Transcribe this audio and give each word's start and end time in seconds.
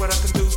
the 0.00 0.49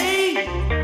Da 0.00 0.79